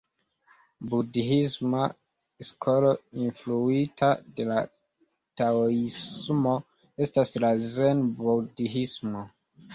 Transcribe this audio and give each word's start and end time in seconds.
Budhisma 0.91 1.81
skolo 2.49 2.93
influita 3.25 4.09
de 4.39 4.47
la 4.53 4.57
taoismo 5.43 6.57
estas 7.07 7.37
la 7.47 7.55
zen-budhismo. 7.69 9.25